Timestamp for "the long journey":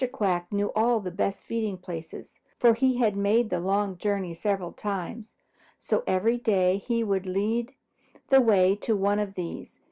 3.51-4.33